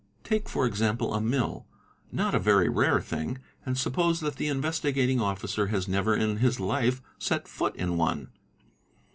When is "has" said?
5.67-5.87